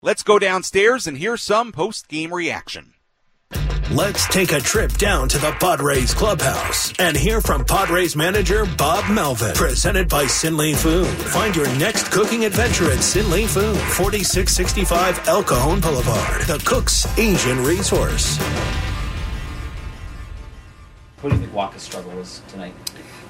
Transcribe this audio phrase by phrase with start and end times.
[0.00, 2.94] Let's go downstairs and hear some post game reaction.
[3.90, 9.12] Let's take a trip down to the Padres clubhouse and hear from Padres manager Bob
[9.12, 9.56] Melvin.
[9.56, 11.08] Presented by Sinley Food.
[11.08, 17.64] Find your next cooking adventure at Sinley Food, 4665 El Cajon Boulevard, the Cook's Asian
[17.64, 18.38] Resource.
[21.22, 22.74] What do you think Wacha's struggle was tonight?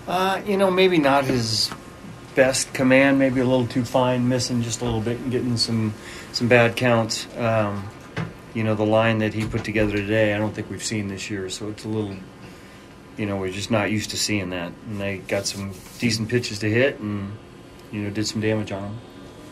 [0.07, 1.71] Uh, you know, maybe not his
[2.39, 5.93] best command, maybe a little too fine, missing just a little bit and getting some
[6.33, 7.27] some bad counts.
[7.37, 7.91] Um,
[8.55, 11.31] you know, the line that he put together today, I don't think we've seen this
[11.31, 11.49] year.
[11.51, 12.15] So it's a little,
[13.17, 14.71] you know, we're just not used to seeing that.
[14.87, 17.37] And they got some decent pitches to hit and,
[17.91, 18.99] you know, did some damage on them.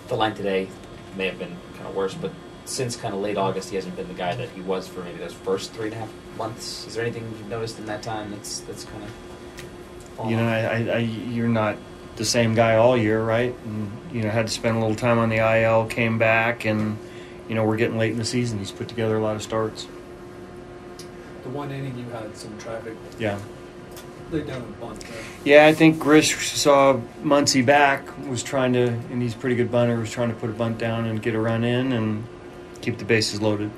[0.06, 0.68] The line today
[1.16, 2.30] may have been kind of worse, but
[2.66, 5.18] since kind of late August, he hasn't been the guy that he was for maybe
[5.18, 6.86] those first three and a half months.
[6.86, 9.10] Is there anything you've noticed in that time that's that's kind of
[10.30, 11.76] you know, I, I, I, you're not
[12.16, 13.54] the same guy all year, right?
[13.64, 16.98] And you know, had to spend a little time on the IL, came back, and
[17.48, 18.58] you know, we're getting late in the season.
[18.58, 19.86] He's put together a lot of starts.
[21.42, 22.94] The one inning you had some traffic.
[23.18, 23.38] Yeah.
[24.32, 25.00] Laid down a bunt.
[25.00, 25.22] There.
[25.44, 29.70] Yeah, I think Grish saw Muncy back, was trying to, and he's a pretty good
[29.70, 32.24] bunter, was trying to put a bunt down and get a run in and
[32.80, 33.70] keep the bases loaded.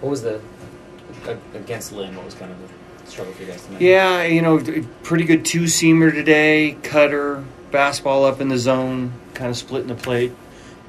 [0.00, 0.40] What was the
[1.52, 2.16] against Lynn?
[2.16, 2.68] What was kind of the
[3.10, 3.80] struggle for you guys tonight?
[3.80, 4.62] Yeah, you know,
[5.02, 9.94] pretty good two seamer today, cutter, fastball up in the zone, kind of splitting the
[9.94, 10.32] plate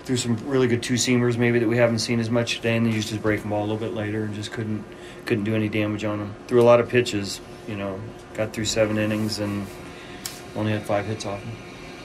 [0.04, 2.86] threw some really good two seamers maybe that we haven't seen as much today, and
[2.86, 4.84] they used his breaking ball a little bit later and just couldn't
[5.26, 6.34] couldn't do any damage on him.
[6.48, 8.00] Threw a lot of pitches, you know,
[8.34, 9.66] got through seven innings and
[10.56, 11.52] only had five hits off him.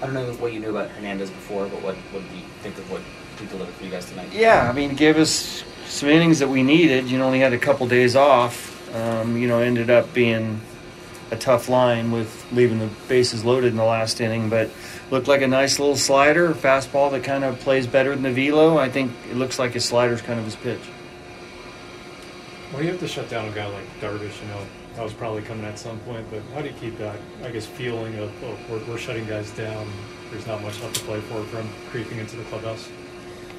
[0.03, 2.77] I don't know what you knew about Hernandez before, but what what do you think
[2.79, 3.01] of what
[3.41, 4.29] he delivered for you guys tonight?
[4.33, 7.11] Yeah, I mean, gave us some innings that we needed.
[7.11, 8.76] You know, only had a couple days off.
[8.97, 10.59] Um, you know, ended up being
[11.31, 14.71] a tough line with leaving the bases loaded in the last inning, but
[15.11, 18.79] looked like a nice little slider, fastball that kind of plays better than the velo.
[18.79, 20.81] I think it looks like his slider's kind of his pitch.
[22.73, 24.41] Well, you have to shut down a guy like Darvish.
[24.41, 24.63] You know,
[24.95, 27.67] that was probably coming at some point, but how do you keep that, I guess,
[27.67, 29.87] feeling of, oh, we're, we're shutting guys down,
[30.31, 32.89] there's not much left to play for from creeping into the clubhouse?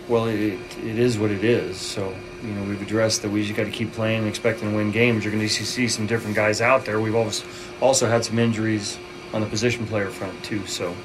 [0.08, 1.78] Well, it, it is what it is.
[1.78, 4.76] So, you know, we've addressed that we just got to keep playing and expecting to
[4.76, 5.26] win games.
[5.26, 7.02] You're going to see some different guys out there.
[7.02, 7.44] We've always
[7.82, 8.98] also had some injuries
[9.34, 10.66] on the position player front, too.
[10.66, 10.96] So,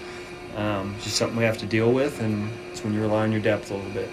[0.57, 3.41] um, just something we have to deal with, and it's when you rely on your
[3.41, 4.09] depth a little bit.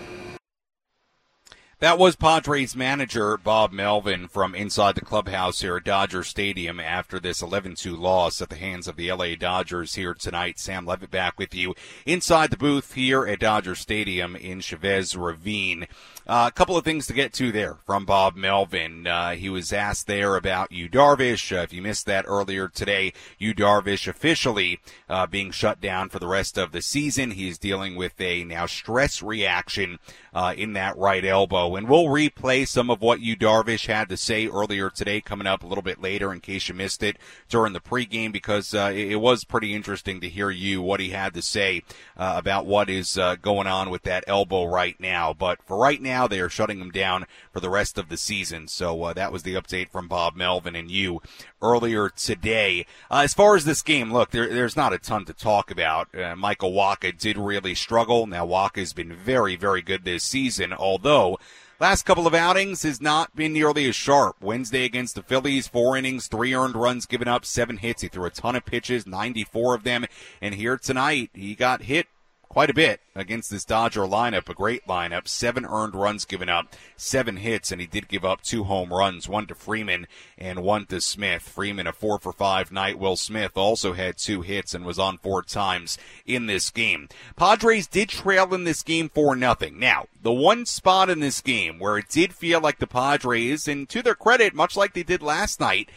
[1.81, 7.21] That was Padres manager Bob Melvin from inside the clubhouse here at Dodger Stadium after
[7.21, 10.59] this 11-2 loss at the hands of the LA Dodgers here tonight.
[10.59, 11.75] Sam Levitt back with you
[12.05, 15.87] inside the booth here at Dodger Stadium in Chavez Ravine.
[16.27, 19.07] Uh, a couple of things to get to there from Bob Melvin.
[19.07, 21.57] Uh, he was asked there about Yu Darvish.
[21.57, 26.19] Uh, if you missed that earlier today, Yu Darvish officially uh, being shut down for
[26.19, 27.31] the rest of the season.
[27.31, 29.97] He's dealing with a now stress reaction
[30.33, 31.68] uh, in that right elbow.
[31.75, 35.63] And we'll replay some of what Yu Darvish had to say earlier today, coming up
[35.63, 39.11] a little bit later in case you missed it during the pregame, because uh, it,
[39.11, 41.83] it, was pretty interesting to hear Yu what he had to say
[42.15, 45.33] about what is going on with that elbow right now.
[45.33, 48.67] But for right now, they are shutting him down for the rest of the season.
[48.67, 51.21] So uh, that was the update from Bob Melvin and Yu
[51.61, 52.85] earlier today.
[53.09, 56.13] Uh, as far as this game, look, there, there's not a ton to talk about.
[56.15, 58.27] Uh, Michael Wacha did really struggle.
[58.27, 61.39] Now Wacha has been very, very good this season, although
[61.79, 64.37] last couple of outings has not been nearly as sharp.
[64.41, 68.01] Wednesday against the Phillies, four innings, three earned runs given up, seven hits.
[68.01, 70.05] He threw a ton of pitches, 94 of them.
[70.41, 72.07] And here tonight, he got hit
[72.49, 74.49] quite a bit against this Dodger lineup.
[74.49, 75.27] A great lineup.
[75.27, 79.29] Seven earned runs given up, seven hits, and he did give up two home runs,
[79.29, 81.43] one to Freeman and one to Smith.
[81.43, 82.97] Freeman a four for five night.
[82.97, 87.07] Will Smith also had two hits and was on four times in this game.
[87.35, 89.79] Padres did trail in this game for nothing.
[89.79, 93.87] Now, the one spot in this game where it did feel like the Padres, and
[93.89, 95.89] to their credit, much like they did last night,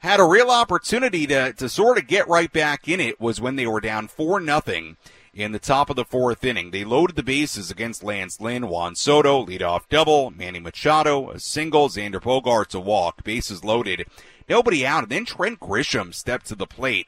[0.00, 3.56] had a real opportunity to, to sort of get right back in it was when
[3.56, 4.96] they were down four nothing
[5.36, 6.70] in the top of the fourth inning.
[6.70, 11.88] They loaded the bases against Lance Lynn, Juan Soto, leadoff double, Manny Machado, a single,
[11.88, 14.06] Xander Bogaerts a walk, bases loaded,
[14.48, 15.04] nobody out.
[15.04, 17.06] And then Trent Grisham stepped to the plate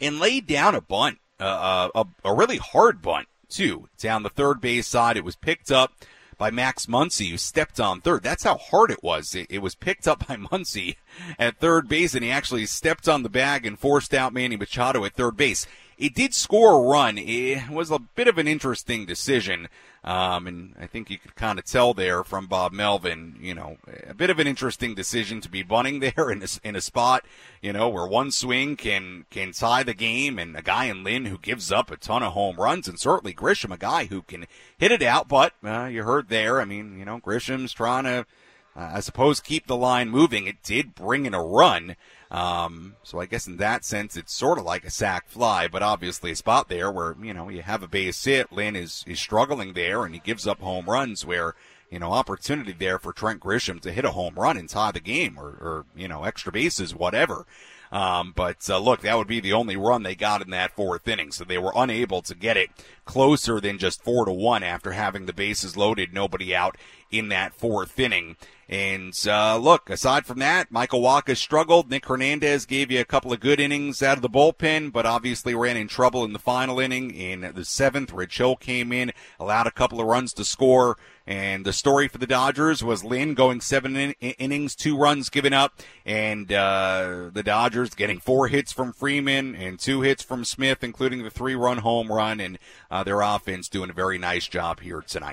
[0.00, 4.60] and laid down a bunt, uh, a, a really hard bunt too, down the third
[4.60, 5.18] base side.
[5.18, 5.92] It was picked up
[6.38, 8.22] by Max Muncy, who stepped on third.
[8.22, 9.34] That's how hard it was.
[9.34, 10.96] It, it, was picked up by Muncy
[11.38, 15.04] at third base, and he actually stepped on the bag and forced out Manny Machado
[15.04, 15.66] at third base
[16.02, 17.16] it did score a run.
[17.16, 19.68] It was a bit of an interesting decision.
[20.02, 23.76] Um, and I think you could kind of tell there from Bob Melvin, you know,
[24.08, 27.24] a bit of an interesting decision to be bunting there in a, in a spot,
[27.60, 31.26] you know, where one swing can, can tie the game and a guy in Lynn
[31.26, 34.46] who gives up a ton of home runs and certainly Grisham, a guy who can
[34.76, 35.28] hit it out.
[35.28, 38.26] But, uh, you heard there, I mean, you know, Grisham's trying to,
[38.74, 40.46] I suppose keep the line moving.
[40.46, 41.96] It did bring in a run.
[42.30, 45.82] Um, so I guess in that sense, it's sort of like a sac fly, but
[45.82, 48.50] obviously a spot there where, you know, you have a base hit.
[48.50, 51.54] Lynn is, is struggling there and he gives up home runs where,
[51.90, 55.00] you know, opportunity there for Trent Grisham to hit a home run and tie the
[55.00, 57.44] game or, or you know, extra bases, whatever.
[57.92, 61.06] Um, but uh, look, that would be the only run they got in that fourth
[61.06, 62.70] inning, so they were unable to get it
[63.04, 66.78] closer than just four to one after having the bases loaded, nobody out
[67.10, 68.36] in that fourth inning.
[68.72, 71.90] And uh, look, aside from that, Michael Wacha struggled.
[71.90, 75.54] Nick Hernandez gave you a couple of good innings out of the bullpen, but obviously
[75.54, 77.10] ran in trouble in the final inning.
[77.10, 80.96] In the seventh, Rich Hill came in, allowed a couple of runs to score.
[81.26, 85.52] And the story for the Dodgers was Lynn going seven in- innings, two runs given
[85.52, 90.82] up, and uh, the Dodgers getting four hits from Freeman and two hits from Smith,
[90.82, 92.58] including the three-run home run, and
[92.90, 95.30] uh, their offense doing a very nice job here tonight.